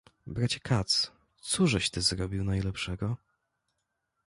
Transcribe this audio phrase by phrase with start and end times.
[0.27, 3.17] "bracie Katz, cóżeś ty zrobił najlepszego?..."